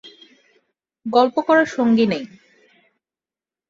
গল্প 1.05 1.35
করার 1.47 1.67
সঙ্গী 1.75 2.05
নেই। 2.11 2.23